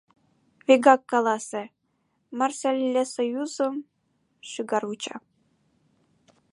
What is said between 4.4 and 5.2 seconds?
шӱгар вуча.